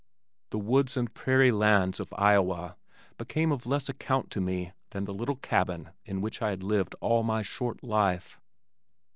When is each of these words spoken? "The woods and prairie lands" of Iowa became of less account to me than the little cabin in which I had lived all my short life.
"The 0.49 0.57
woods 0.57 0.97
and 0.97 1.13
prairie 1.13 1.51
lands" 1.51 1.99
of 1.99 2.11
Iowa 2.17 2.75
became 3.19 3.51
of 3.51 3.67
less 3.67 3.87
account 3.87 4.31
to 4.31 4.41
me 4.41 4.71
than 4.89 5.05
the 5.05 5.13
little 5.13 5.35
cabin 5.35 5.91
in 6.05 6.21
which 6.21 6.41
I 6.41 6.49
had 6.49 6.63
lived 6.63 6.95
all 7.01 7.21
my 7.21 7.43
short 7.43 7.83
life. 7.83 8.41